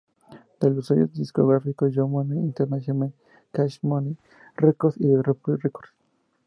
[0.59, 3.13] De los sellos discográficos Young Money Entertainment,
[3.51, 4.17] Cash Money
[4.57, 5.93] Records y Republic Records.